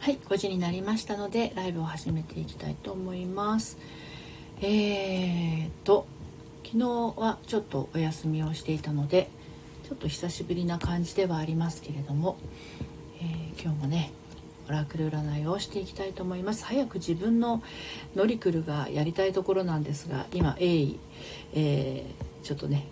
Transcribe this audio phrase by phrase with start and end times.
[0.00, 3.78] はい5時になりましたのでライブを始めていきたいと思います。
[4.60, 6.06] えーと
[6.64, 6.86] 昨日
[7.16, 9.30] はちょっとお休みをしていたので
[9.88, 12.36] ちょっと久しぶりな感じではありますけれども、
[13.20, 14.12] えー、今日もね
[14.68, 16.64] オラクル占いをしていきたいと思います。
[16.64, 17.62] 早く自分の
[18.14, 21.00] ノリクルがやりたいところなんですが今鋭意、
[21.54, 22.86] えー、ちょっとね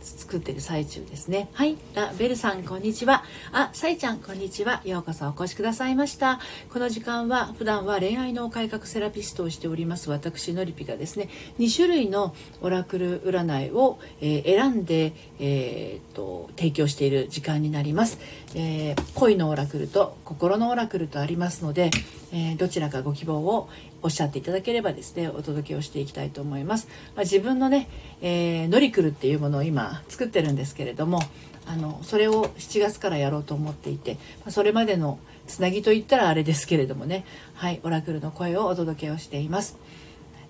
[0.00, 1.48] 作ってる最中ですね。
[1.52, 1.76] はい。
[1.94, 3.24] ラベルさん、こんにちは。
[3.52, 4.80] あ、サイちゃん、こんにちは。
[4.84, 6.40] ようこそお越しくださいました。
[6.72, 11.28] この時間は、普段は恋愛の改革セラピストをしております、私、のりぴがですね、
[11.58, 18.18] 2種類のオラクル占いを、えー、選んで、えー、と、提供している時間になります。
[18.54, 21.90] えー、恋のオラクルと心のオラクルとありますので、
[22.32, 23.68] えどちらかご希望を
[24.02, 27.88] おっしゃっていただければですねお届けをしていきたいと思います、まあ、自分のね、
[28.22, 31.20] えー、ノリクルっていうものを今作ってるんですけれども
[31.66, 39.76] あのそれを7月からやろうと思っていて、まあ、それまでのつなぎといったらあれですけれどもねはいオラクルの声をお届けをしています、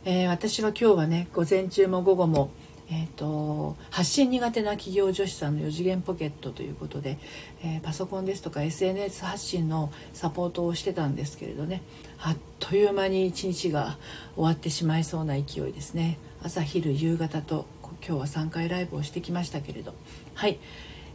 [0.04, 2.50] えー、私は今日はね午前中も午後も
[2.92, 7.18] えーと、発信苦手な企業女子さんの4次元ポケットということで、
[7.62, 11.82] えー、パソコンですとか SNS 発信のサポートをしてたんですけれどね。
[12.18, 13.96] あっという間に一日が
[14.34, 16.18] 終わってしまいそうな勢いですね。
[16.42, 17.66] 朝昼夕方と
[18.06, 19.94] 今日は3回ライブをしてきましたけれど。
[20.34, 20.58] はい。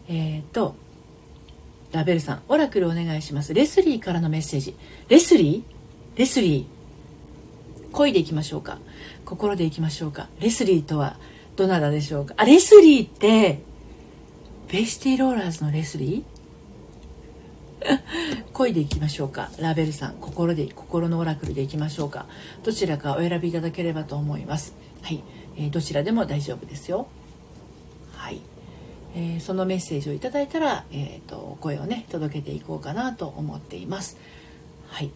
[0.08, 0.76] えーと
[1.92, 3.54] ラベルさんオラクルお願いします。
[3.54, 4.76] レスリーからのメッセージ。
[5.08, 6.20] レスリー？
[6.20, 7.92] レスリー。
[7.92, 8.80] 恋でいきましょうか。
[9.24, 10.28] 心でいきましょうか。
[10.40, 11.18] レスリーとは
[11.56, 12.34] どなたでしょうか？
[12.38, 13.60] あレスリーって
[14.72, 18.00] ベイシティローラーズのレスリー？
[18.54, 19.52] 恋でいきましょうか。
[19.60, 22.26] ラベルさん心で心のオラクルでいきましょうか。
[22.64, 24.74] どちらかお選びいただければと思います。
[25.02, 25.24] はい、
[25.56, 27.08] えー、どちらでも大丈夫ですよ。
[28.14, 28.42] はい、
[29.16, 34.18] えー、そのメッセージをいただいたら、えーと、声をね届けていこうかなと思っています。
[34.88, 35.12] はい。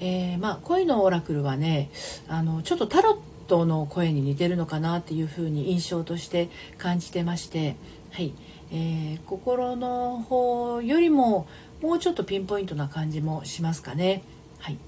[0.00, 1.90] えー、まあ恋のオラクルはね
[2.28, 6.48] あのちょっとタロットの声に似てるのかなっていうふうに印象として
[6.78, 7.76] 感じてまして、
[8.12, 8.32] はい。
[8.72, 11.46] えー、心の方よりも
[11.80, 14.22] もうちょっとピンポイントな感じもしますかね。
[14.58, 14.78] はい。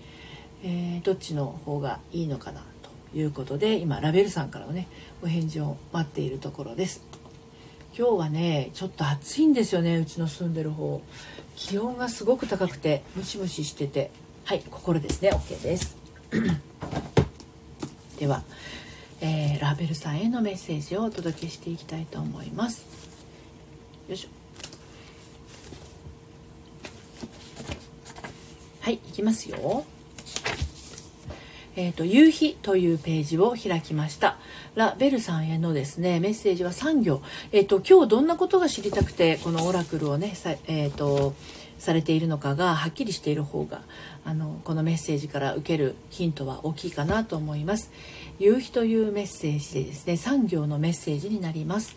[0.64, 2.64] えー、どっちの方がいいのかな
[3.12, 4.88] ということで今ラベルさんからのね
[5.22, 7.02] お返事を待っているところです。
[7.96, 11.00] 今日はねちょっと暑いんですよねうちの住んでる方。
[11.54, 14.10] 気温がすごく高くてムシムシしてて。
[14.44, 15.30] はい心ですね。
[15.30, 15.96] OK です。
[18.18, 18.42] では、
[19.20, 22.84] えー、ラベルさんへのメッセージをお届けしていきたいと思います。
[24.08, 24.28] よいしょ。
[28.80, 29.84] はいいきますよ。
[31.76, 34.38] えーと、夕日というページを開きました。
[34.74, 40.34] ラベルさんへのですねメッセージは3行、えーと、今日どんなことが知りたくてこのオラクルをね、
[40.66, 41.34] えーと
[41.78, 43.82] されているのかがはっきりしている方が
[44.24, 47.90] あのこのメッセージから受けるヒントは大きいかなと思います。
[48.38, 51.96] 夕日というメッセージでですね3行のメッセージになります。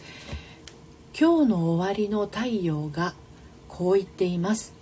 [1.19, 3.13] 今日の終わりの太陽が
[3.67, 4.73] こう言っています。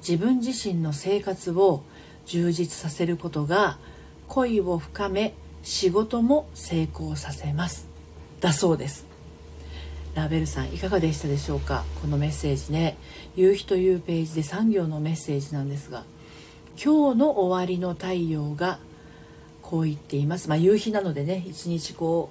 [0.00, 1.82] 自分自身の生活を
[2.26, 3.78] 充実させることが
[4.28, 7.86] 恋を深め仕事も成功させます。
[8.40, 9.09] だそうです。
[10.14, 11.84] ラベルさんいかがでしたでしょうか？
[12.00, 12.96] このメッセージね。
[13.36, 16.04] 夕日というページで3行のメッセージなんですが
[16.82, 18.78] 今日の終わりの太陽が
[19.62, 20.48] こう言っています。
[20.48, 22.30] まあ夕日なのでね一日こ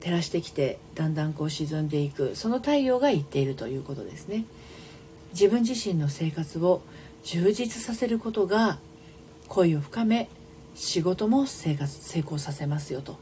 [0.00, 2.36] う照らしてきてだんだんこう沈んでいく。
[2.36, 4.44] その太陽が言っているということですね。
[5.32, 6.82] 自分自身の生活を
[7.24, 8.78] 充実させることが
[9.48, 10.28] 恋を深め
[10.74, 13.18] 仕事も生活成功させますよと。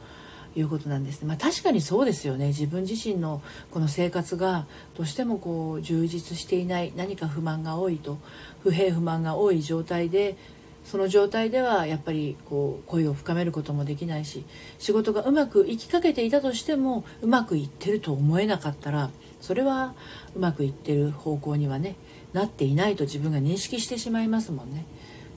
[0.55, 1.29] いうことなんですね。
[1.29, 8.19] まあ、確かにそうですよね自分自身のこの生活がどうしてもこう充実していない何か不満が多いと
[8.63, 10.37] 不平不満が多い状態で
[10.85, 14.45] その状態ではやっぱりこう恋を深めることもできないし
[14.79, 19.95] 仕事がうまくいきかけていたとしてもうまくいってると思えなかったらそれは
[20.35, 21.97] うまくいってる方向にはね
[22.33, 24.87] なっていないと自分が認識してしまいますもんね。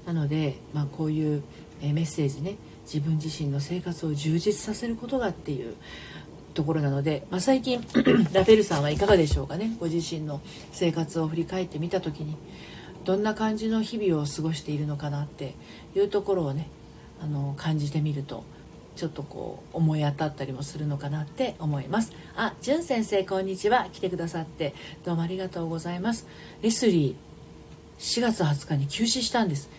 [0.06, 1.44] なので、まあ、こういう
[1.82, 5.76] メッセージね自分自身の生活を充実させることがっていう
[6.54, 7.82] ところなので、まあ、最近
[8.34, 9.76] ラフェルさんはいかがでしょうかね？
[9.80, 10.42] ご自身の
[10.72, 12.38] 生活を振り返ってみた時に
[13.04, 15.54] どんな感じの日々を過ごしているのかなって
[15.96, 16.70] いうところをね
[17.22, 18.44] あの感じてみると
[18.96, 22.14] ちょっとこう思い当たったりもするのかなって思います。
[22.38, 23.90] あ、じゅん先生こんにちは。
[23.92, 24.74] 来てくださって
[25.04, 26.26] どうもありがとうございます。
[26.62, 29.70] レスリー4月20日に休止したんです。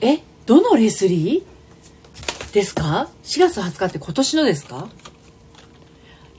[0.00, 0.20] え？
[0.46, 1.57] どのレスリー？
[2.52, 4.88] ですか ?4 月20日って今年のですか？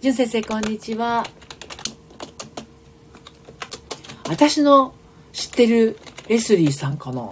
[0.02, 1.26] 淳先生、こんにちは。
[4.28, 4.94] 私の
[5.34, 7.32] 知ってるレスリーさんかな？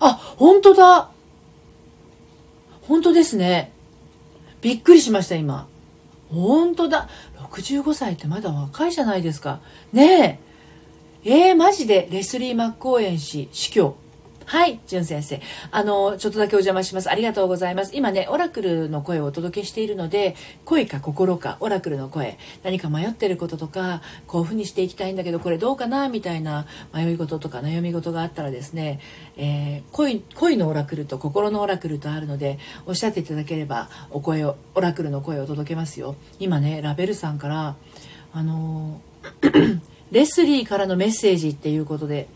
[0.00, 1.10] あ、本当だ
[2.82, 3.72] 本当ですね。
[4.62, 5.68] びっくりしました、今。
[6.30, 7.08] 本当だ。
[7.38, 9.60] 65歳ってまだ若いじゃないですか。
[9.92, 10.40] ね
[11.24, 11.48] え。
[11.48, 13.96] えー、マジで、レスリー・マックオーエン氏、死去。
[14.48, 15.40] はい、じゅん先生。
[15.72, 17.10] あの、ちょっとだけお邪魔します。
[17.10, 17.96] ありがとうございます。
[17.96, 29.00] 今ね、オラクルの声をお届けしているので、声か心か、オラクルの声、何か迷ってることとか、こういうふうにしていきたいんだけど、これどうかなみたいな迷い事とか悩み事があったらですね、
[29.36, 36.14] えー、恋、恋のオラクルと心のオラクルとあるので、おっしゃっていただければ、お声を、オラクルの声をお届けますよ。
[36.38, 37.74] 今ね、ラベルさんから、
[38.32, 39.00] あの
[40.12, 42.28] レスリーからのメッセージっていうことで、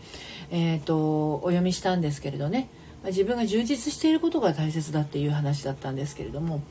[0.51, 2.69] えーと、お読みしたんですけれどね。
[3.05, 6.61] 自分が充実していることが大切だっていう話だったんですけれども。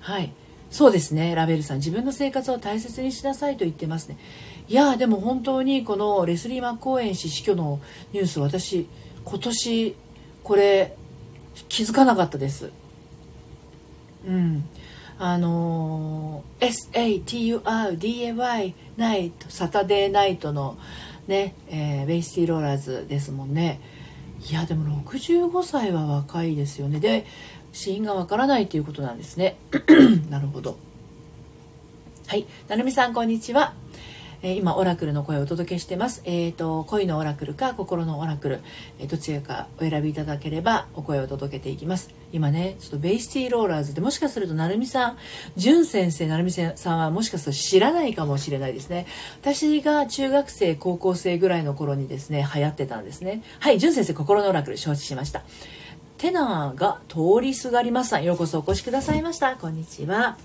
[0.00, 0.32] はい。
[0.70, 1.78] そうですねラベルさん。
[1.78, 4.16] 自分の生活を大切にしなさいと言ってますね。
[4.68, 7.80] いやでも本当にこのレスリー・マッコーエン氏死去の
[8.12, 8.86] ニュース私
[9.24, 9.96] 今年
[10.44, 10.96] これ
[11.68, 12.70] 気づかなかったです。
[14.26, 14.64] うん。
[15.18, 20.76] あのー、SATURDAY ナイトサタデーナイトの
[21.28, 23.80] ね、えー、ベイシティローラーズですもんね。
[24.50, 27.00] いやでも65歳は若いですよね。
[27.00, 27.26] で
[27.72, 29.56] 死因がわからないということなんですね。
[30.30, 30.76] なるほど。
[32.26, 32.46] はい。
[32.68, 33.74] 成美さんこんにちは。
[34.42, 36.20] え今オラクルの声をお届けしてます。
[36.24, 38.60] えっ、ー、と恋のオラクルか心のオラクル、
[38.98, 42.10] えー、どちらかお選びいただければお声を届けていきます。
[42.32, 45.18] 今ねちょっとベイシティローラーズでもしかすると成美さん、
[45.56, 49.06] 純先生成美さんはもしかすると知らないかもしれないですね。
[49.40, 53.42] 私が中学生高校生ぐらいの頃にですね流行ってたんですね。
[53.60, 55.44] はい純先生心のオラクル承知しました。
[56.18, 60.38] テナーが通りすがりますさんようこそお越しくださいましたこんにちは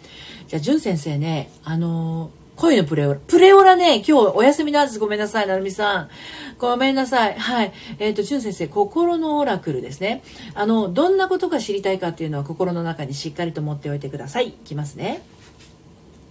[0.47, 3.19] じゃあ純先生ねあのー恋のプレオラ。
[3.19, 4.97] プレオラね、今日お休みなんです。
[4.97, 6.09] ごめんなさい、なるみさん。
[6.57, 7.37] ごめんなさい。
[7.37, 7.71] はい。
[7.99, 10.23] えっ、ー、と、ん先生、心のオラクルですね。
[10.55, 14.47] あの、どんなことが知りたいかっていうのは心の中にしっかりと持っておいてください。
[14.47, 15.21] いきますね。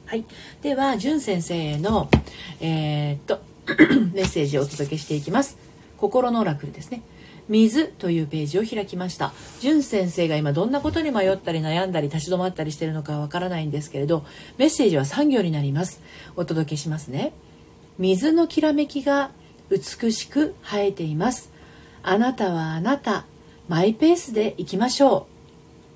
[0.07, 0.25] はい。
[0.63, 2.11] では、じゅん先生への、
[2.61, 3.39] えー、っと、
[4.13, 5.59] メッセージをお届けしていきます。
[5.97, 7.03] 心のオラクルですね。
[7.49, 9.33] 水というページを開きました。
[9.61, 14.25] 淳先生が今どんなことに迷ったり悩んだり立ち止まったりしているのかわからないんですけれど
[14.59, 16.01] メッセージは3行になります。
[16.35, 17.33] お届けしますね。
[17.99, 19.31] 水のきらめきが
[19.71, 21.51] 美しく生えています。
[22.03, 23.25] あなたはあなた
[23.69, 25.27] マイペースで行きましょ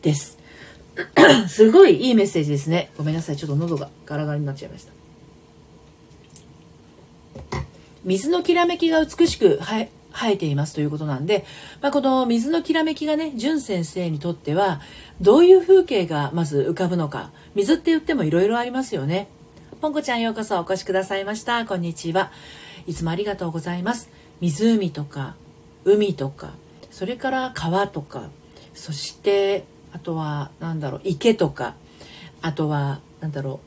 [0.00, 0.05] う。
[0.05, 0.38] です。
[1.49, 2.91] すごいいいメッセージですね。
[2.96, 4.93] ごめんなさいちょっと喉がガラガラになっちゃいました。
[8.05, 11.45] 水のきらめきが美しく生え生えていますということなんで、
[11.81, 14.81] まあ、この水のきらめきがね、淳先生にとっては、
[15.21, 17.31] どういう風景がまず浮かぶのか。
[17.55, 19.29] 水って言ってもいろいろありますよね。
[19.81, 21.65] ポンコちゃんようこそお越しくださいました。
[21.65, 22.33] こんにちは。
[22.87, 24.11] いつもありがとうございます。
[24.41, 25.37] 湖とか、
[25.85, 26.53] 海とか、
[26.91, 28.29] それから川とか、
[28.75, 31.75] そして、あとは、なんだろう、池とか、
[32.43, 33.61] あとは、なんだろ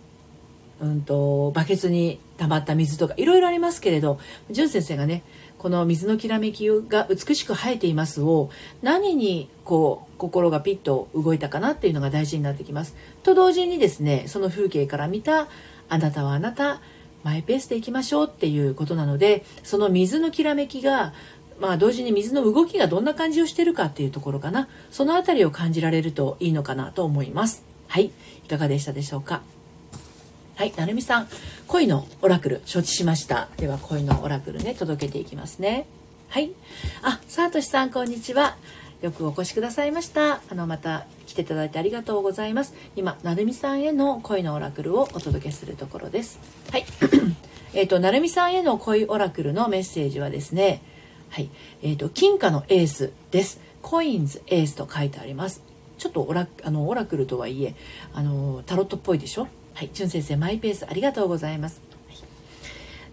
[0.81, 4.19] う、うんと、バケツに溜まった水とか、いろいろありますけれど、
[4.51, 5.23] 淳先生がね、
[5.63, 8.49] この水のきらめきが美しく生えていますを
[8.81, 12.95] 何にこう心がピッと動いたかなっていうのが大事になってきます。
[13.23, 15.47] と同時にですねその風景から見た
[15.87, 16.81] あなたはあなた
[17.23, 21.13] マイペースでいきましょうっていうことなのでその水のきらめきが
[21.61, 24.67] まあ同時に水の動きがどんな感じをしてるかっていうところかな。
[24.91, 27.63] その辺りを感じられるといいのかなと思います。
[27.87, 28.11] はい。
[28.43, 29.41] いかがでしたでしょうか？
[30.55, 31.27] はい、なるみさん、
[31.67, 33.47] 恋のオラクル、承知しました。
[33.57, 35.87] では、恋のオラクルね、届けていきますね。
[36.29, 36.51] はい。
[37.01, 38.55] あ、さとしさん、こんにちは。
[39.01, 40.41] よくお越しくださいました。
[40.49, 42.75] あの、また来ていただいてありがとうございます。
[42.95, 46.39] 今、なるみさんへの恋のオラクルをお届けするところです。
[46.71, 46.85] はい。
[47.73, 50.83] えっと、なるみさんへの恋オラクルのメッセージはですね、
[51.29, 51.49] はい。
[51.81, 53.59] えっ、ー、と、金貨のエースです。
[53.81, 55.63] コインズエースと書いてあります。
[55.97, 57.73] ちょっとオラあのオラクルとはいえ、
[58.13, 59.47] あの、タロットっぽいでしょ？
[59.73, 61.81] はい、じゅん先生マイペースありがとうございます。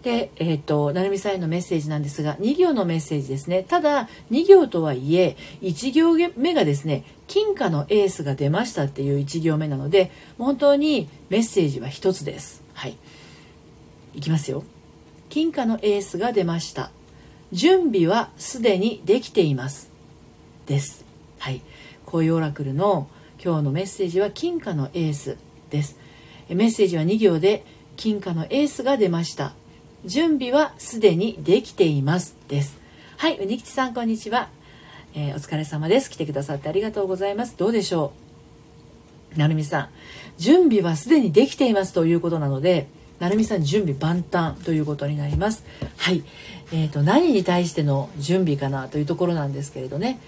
[0.03, 3.63] で、えっ、ー、と、なるみさんへのメッセージなんですが、2行のメッセージですね。
[3.63, 12.63] ただ、2行とはいえ、1行目がですね、金貨のエースが出ましたっていう1行目なので、本当にメッセージは1つです。
[12.73, 12.97] はい。
[14.15, 14.63] いきますよ。
[15.29, 16.91] 金貨のエースが出ました。
[17.51, 19.91] 準備はすでにできています。
[20.65, 21.05] です。
[21.37, 21.61] はい。
[22.05, 23.07] こういうオラクルの
[23.43, 25.37] 今日のメッセージは金貨のエース
[25.69, 26.00] です。
[26.55, 27.63] メッセージは2行で
[27.97, 29.53] 金貨のエースが出ました。
[30.05, 32.79] 準備はすでにできていますです。
[33.17, 34.49] はいうにきちさんこんにちは、
[35.13, 36.09] えー、お疲れ様です。
[36.09, 37.55] 来てくださってありがとうございます。
[37.57, 38.13] どうでしょ
[39.35, 39.39] う？
[39.39, 39.89] なるみさん。
[40.37, 42.87] 準備はすでにできていますということなので
[43.19, 45.63] なるみさん準備万端ということになります。
[45.97, 46.23] はい。
[46.73, 50.19] えーと、何に対しての準備かなというところなんですけれどね。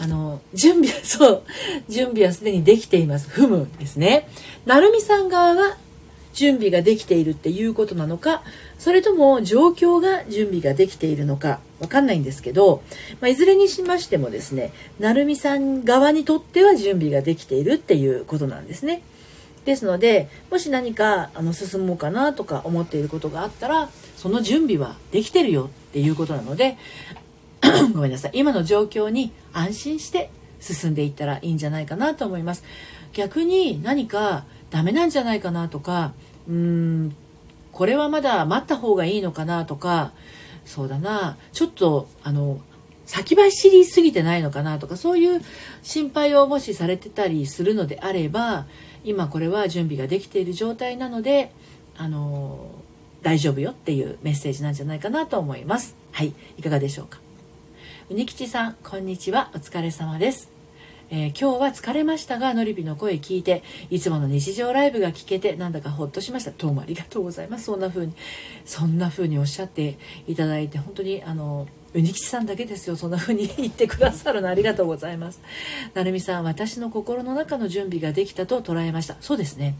[0.00, 1.42] あの準備は そう
[1.88, 4.28] 準備はすでにできています踏むですね
[4.66, 5.76] 成美さん側は
[6.32, 8.42] 準備ができているっていうことなのか
[8.78, 12.82] それとも状況が準備ができているのかわかんないんですけど、
[13.20, 19.02] まあ、いずれにしましてもですね成美さん側にとっては準備ができているっていうことなんですね。
[19.64, 26.78] ですのでもし何かあの進もうかなとか思っていることがあったらその準備はできてるよっていうことなので
[27.94, 28.32] ごめんなさい。
[28.34, 32.64] 今の状況に安心して進んでいったらいいんじゃないかなと思います。
[33.12, 36.12] 逆に何かダメなんじゃないかなとか
[36.48, 37.16] うーん
[37.72, 40.12] これはまだ待った方がいいのかなとか
[40.64, 41.36] そうだな。
[41.52, 42.60] ちょっとあの
[43.06, 45.40] 先走りすぎてないのかなとかそういう
[45.82, 48.66] 心配をもしされてたりするのであれば
[49.02, 51.50] 今これは準備ができている状態なので
[51.96, 52.66] あの
[53.22, 55.96] 大丈夫よっていうメッセージなんじゃないかなと思います。
[56.12, 56.34] はい。
[56.58, 57.18] いかがでしょうか？
[58.10, 59.50] うにきちさんこんにちは。
[59.54, 60.50] お疲れ様です。
[61.10, 66.50] えー、今日は疲れましたがのりびの声聞いていつもの日常ライブが聞けてなんだかほっとしました。
[66.52, 67.64] どうもありがとうございます。
[67.64, 68.14] そんな風に
[68.64, 72.96] そんな風におっしゃっていただいて本当にあのうにきちさんだけですよ。
[72.96, 75.42] そんな風に 言ってくださるのありがとうございます。
[75.92, 79.18] なるみさん私の心の中の準備ができたと捉えました。
[79.20, 79.74] そうですね。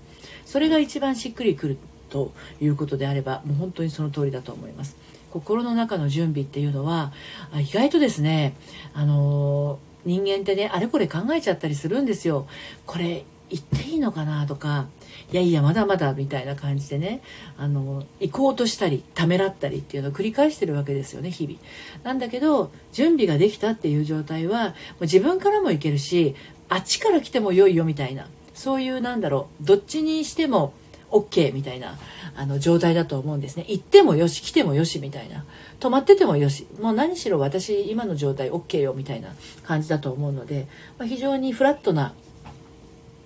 [0.44, 1.78] それが一番しっくりくる
[2.10, 5.07] ということであればもう本当にその通りだと思います。
[5.30, 7.12] 心の中の準備っていうのは
[7.54, 8.54] 意外とですね
[8.94, 12.46] あの人間ってねあれこれ考えちゃったりするんですよ。
[12.86, 14.86] これ言っていいのかなとか
[15.32, 17.22] いやいやまだまだみたいな感じでね
[17.56, 21.58] あの行こうとしたりためらったりっていうのを繰り返してるわけですよね日々。
[22.04, 26.34] なんだけど準備ができたっていう状態はもう自分からもいけるし
[26.68, 30.74] あっちから来ても良いよみたいなそういうなんだろうどっちにしても
[31.10, 31.98] OK みたいな
[32.36, 33.64] あの状態だと思うんですね。
[33.68, 35.44] 行ってもよし来てもよしみたいな。
[35.80, 36.66] 止まっててもよし。
[36.80, 39.30] もう何しろ私今の状態 OK よみたいな
[39.64, 40.66] 感じだと思うので、
[40.98, 42.12] まあ、非常にフラットな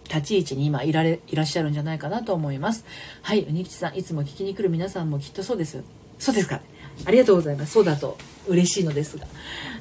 [0.04, 2.84] 立ち位置に今いられいらっしゃるんじゃないかなと思います。
[3.22, 5.82] はいうにきちさんいつも聞きに来る皆さんもきっとそうです。
[6.18, 6.60] そうですか。
[7.06, 7.72] ありがとうございます。
[7.72, 9.26] そうだと嬉しいのですが。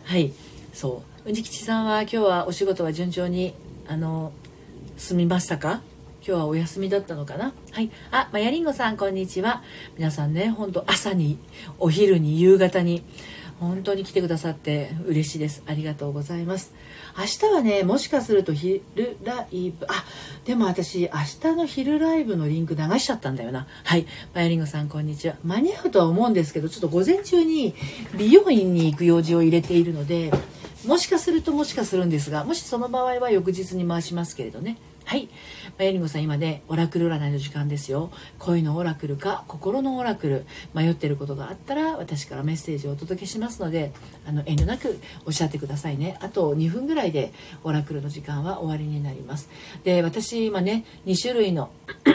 [0.06, 0.32] はい
[0.74, 1.30] そう。
[1.30, 3.54] うにきちさんは今日はお仕事は順調に
[3.88, 4.32] あの
[4.98, 5.82] 済みましたか？
[6.24, 7.52] 今日はお休みだったのかな？
[7.72, 7.90] はい。
[8.12, 9.64] あ、まやりんごさん、こんにちは。
[9.98, 11.40] 皆さんね、ほんと朝に、
[11.80, 13.04] お昼に、夕方に、
[13.60, 15.64] 本当に来てくださって嬉しいです。
[15.66, 16.74] ありがとうございます。
[17.18, 18.84] 明日はね、もしかすると昼
[19.24, 20.06] ライブ、あ、
[20.46, 21.08] でも私、明
[21.52, 23.66] 日の昼ライブのリンク流しちゃったんだよな。
[23.84, 24.06] はい。
[24.36, 25.38] マヤリンゴさん、こんにちは。
[25.44, 27.74] 間に合うとは思うんですけど、ちょっと午前中に
[28.16, 30.32] 美容院に行く用事を入れているので、
[30.86, 34.78] もしかするともしかするんですが、もしその場合は翌日に回しますけれどね。
[35.12, 35.28] はい。
[35.78, 38.12] まやりごさん、今ね、オラクル占いの時間ですよ。
[38.40, 43.92] 恋のオラクルか、心のオラクル、迷ってることがあったら、私からメッセージをお届けしますので、
[44.26, 46.18] あの、遠慮なくおっしゃってくださいね。
[46.22, 47.34] あと2分ぐらいで、
[47.66, 49.50] オラクルの時間は終わりになります。
[49.84, 51.72] で、私、今ね、2種類の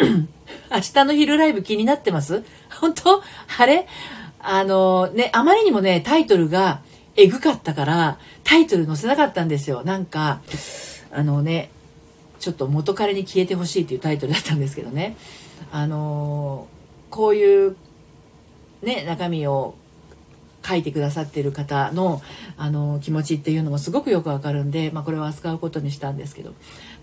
[0.72, 2.44] 明日の昼ライブ気になってます？
[2.80, 3.22] 本当？
[3.58, 3.86] あれ？
[4.40, 6.80] あの、ね、あまりにもね、タイトルが
[7.14, 9.84] えぐかったから、タイトル載せなかったんですよ。
[9.84, 10.40] なんか、
[11.12, 11.70] あのね、
[12.38, 15.16] ちょっと元彼に消えてほしいっていうタイトルだったんですけどね。
[15.72, 16.68] あの
[17.10, 17.76] こういう
[18.82, 19.74] ね中身を
[20.66, 22.20] 書いてくださっている方の
[22.56, 26.54] あの気持ちっていうのもすごくよくわかるんで、まあ、これを扱うことにしたんですけど。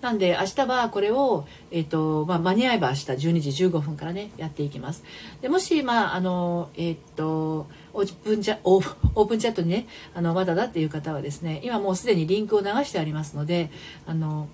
[0.04, 5.02] なんで明日はこれを、えーとまあ、間に合えば明日12時15分からねやっていきます。
[5.42, 13.72] でもし、まああのえっ、ー、とオープンチャオープンチャットにねあのまだだっていう方はですね今もうすでにリンクを流してありますので
[14.06, 14.50] あの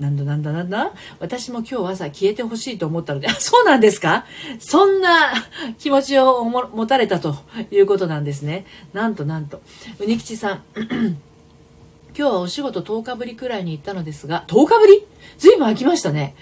[0.00, 0.92] なんだなんだなんだ？
[1.18, 4.26] 私も今日朝消えてほしいと思ったので、あ、そうなんですか？
[4.60, 5.32] そんな
[5.78, 7.36] 気持ちを持たれたと
[7.70, 8.64] いうことなんですね。
[8.92, 9.60] なんとなんと。
[9.98, 10.62] うにきちさん。
[12.16, 15.04] 今日はお仕事10日ぶりくらいに行ったのですが、10日ぶり？
[15.38, 16.34] ずいぶん空きましたね。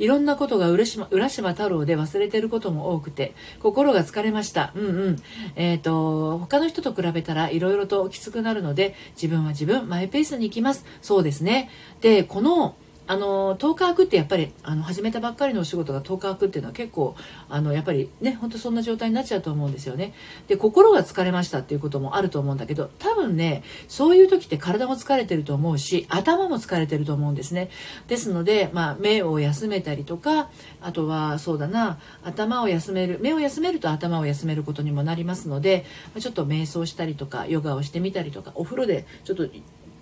[0.00, 4.72] いろんなことが浦島浦島太郎で忘れてることも多くて、心が疲れました。
[4.74, 5.16] うんうん。
[5.54, 10.84] えっ、ー、と、他の人と比べたらいろいろときつくなるので、自分は自分、マイペースに行きます。
[11.00, 11.70] そうですね。
[12.00, 12.74] で、この、
[13.06, 17.14] あの10日空くってやっぱりあの始めたばっかりのお仕事が10日空くっていうのは結構
[17.48, 20.14] あのやっぱりねほんとそんな状態になっちゃうと思うんですよね。
[20.48, 27.68] で心が疲れましたっていうこともあると思うんだけど多分ねそういう時って体も疲れてると思うし頭も疲れてると思うんですね。
[28.08, 30.48] ですので、まあ、目を休めたりとか
[30.80, 35.84] あとはそうだな頭を休める目を休めると頭を休めることにもなりますので
[36.18, 39.46] ちょっと瞑想したりとかヨガをしてみたりとかお風呂でちょっと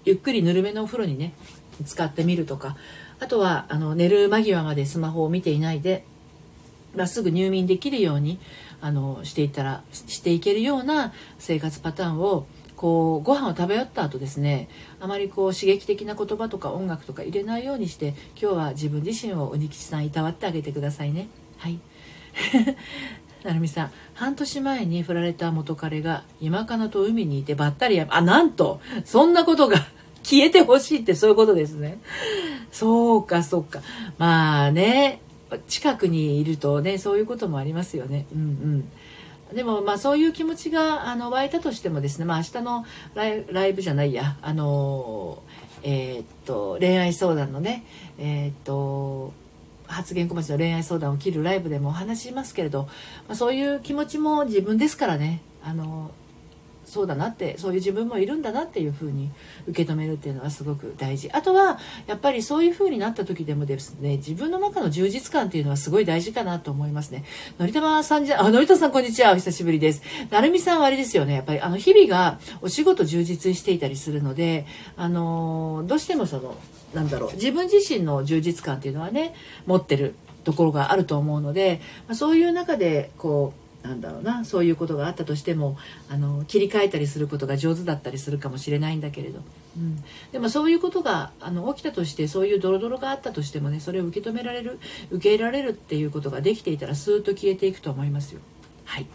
[0.05, 1.33] ゆっくりぬるめのお風呂にね
[1.85, 2.77] 使ってみるとか。
[3.23, 6.05] あとはあの寝る間際までスマホを見ていないで、
[6.97, 8.41] まっすぐ入眠できるように
[8.81, 18.09] あのしていったらしていけるような生活パターンをこうご飯を食べ終わった後ですねあまりこう刺激的な言葉とか音楽とか入れないようにして
[18.41, 21.29] 今日は自分自身を鬼吉さんいたわってあげてくださいね。
[21.59, 21.79] はい。
[23.45, 29.77] 成美さん半年前に振られた元彼が今かなと海にいてばったりやあなんとそんなことが
[30.23, 31.99] 消えてほしいってそういうことですね。
[32.71, 33.81] そうかそうか。
[34.19, 35.21] まあね
[35.69, 38.27] 近くにいるとねそういうこともありますよね。
[38.35, 38.45] うんう
[39.53, 39.55] ん。
[39.55, 44.37] でもまあそういう気持ちがあの湧いたとしてもですね、まあ、明日のライライブじゃないや。
[44.43, 45.43] あの
[45.83, 47.85] えー、っと恋愛相談のね
[48.19, 49.33] えー、っと
[49.87, 52.85] 発言小町の恋愛相談を切るライブでもお話しますけれど、
[53.29, 55.43] まあ、そういう気持ちも自分ですからね。
[55.65, 56.11] あの
[56.93, 59.31] そうだなってそういう自分もいるんだなっていうふうに
[59.67, 61.31] 受け止めるっていうのはすごく大事。
[61.33, 67.25] あとはやっぱりそういうふうになった時でもですね自分の中の充実感っていうのはすごい大事かなと思いますね。
[67.59, 69.33] のりたまさんじゃあのりたさんこんにちは。
[69.33, 70.03] お久しぶりです。
[70.29, 71.33] なるみさんはあれですよね。
[71.33, 74.67] やっぱりあの日々がお仕事充実していたりするので
[74.99, 76.59] あのどうしてもその
[76.93, 79.35] なんだろう自分自身の充実感っていうのはね
[79.65, 85.77] 持ってるところがあると思うので、まそういう中でこうなんだろうなそういうことがあったとしても
[86.09, 89.41] あの切り替えたりすることが上手だったりするかもしれないんだけれど、
[89.77, 94.79] うん、でもそういうことがあの起きたとしてそういうドロドロがあったとしてもねそれを受け止められる
[95.11, 98.41] 受け入れられるっていうことができていたらスーッと消えていくと思いますよ。
[98.85, 99.07] はい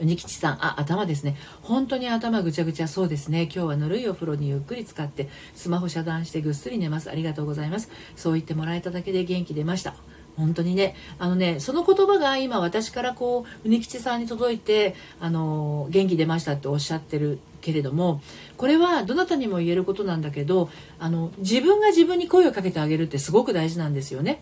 [0.00, 1.36] に吉さん、あ、頭ですね。
[1.62, 3.44] 本当に頭ぐちゃぐちゃそうですね。
[3.44, 7.10] 今日はぬるいお風呂にゆっくり使って、スマホ遮断してぐっすり寝ます。
[7.10, 7.90] ありがとうございます。
[8.14, 9.94] そう言ってもらえただけで元気出ました。
[10.36, 18.20] 本当にねあのねその言葉が今私からこう国吉さんに届いてあの元気出ましたっておっしゃってるけれども
[18.56, 24.40] これはどなたにも言えることなんだけどあの自分が自分に声をかけてあげるってすごく大事なんですよね。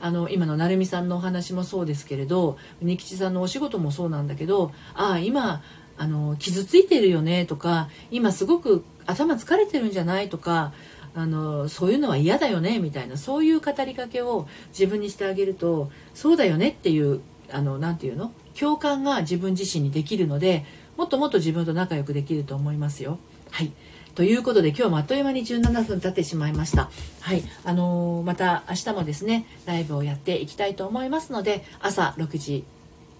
[0.00, 5.62] あの今の成美さんのお話もそうですけれど国吉さんのお仕事もそうなんだけどああ今
[5.96, 10.72] あの傷ついてるよねとか今すごく頭疲れてるんじゃないとか
[11.14, 17.20] あのそういうのは嫌だよねみたいなそういう語りかけを自分にしてあげるとそうだよねっていう
[17.50, 18.32] あのなて言うの？
[18.58, 20.64] 共感が自分自身にできるので
[20.96, 23.18] もっともっと自分と仲良くできると思いますよ。
[23.50, 23.72] はい
[24.14, 26.90] ということで今日もあっという間に17分経ってしまいました。
[27.20, 27.42] はい。
[27.64, 32.64] あのー、また明日もですね、ライブをやっていきたいと思いますので、朝6時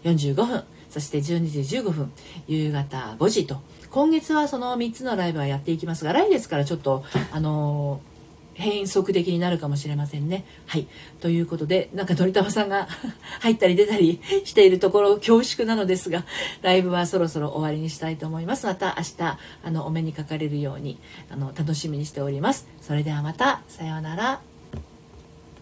[0.05, 2.13] 45分、そして12時15分、
[2.47, 8.13] 夕方5時と、今月はその3つのライブはやっていきますが、来月からちょっと、あのー
[8.55, 10.45] 変則的になるかもしれませんね。
[10.67, 10.87] はい。
[11.21, 12.87] ということで、なんかのりたまさんが
[13.41, 16.25] 入ったり出たりしているところ恐縮なのですが、
[16.61, 18.67] ライブはそろそろ終わりにしたいと思います。
[18.67, 20.99] また明日、あの、お目にかかれるように、
[21.31, 22.67] あの、楽しみにしております。
[22.81, 24.52] それではまた、さようなら。